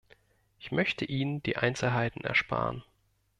Ich 0.57 0.71
möchte 0.71 1.05
Ihnen 1.05 1.43
die 1.43 1.57
Einzelheiten 1.57 2.23
ersparen. 2.23 2.83